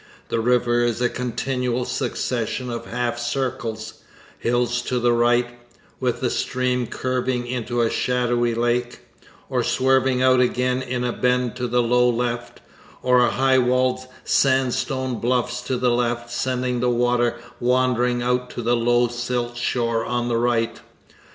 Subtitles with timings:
[0.29, 4.01] The river is a continual succession of half circles,
[4.39, 5.59] hills to the right,
[5.99, 9.01] with the stream curving into a shadowy lake,
[9.47, 12.61] or swerving out again in a bend to the low left;
[13.03, 18.75] or high walled sandstone bluffs to the left sending the water wandering out to the
[18.75, 20.79] low silt shore on the right.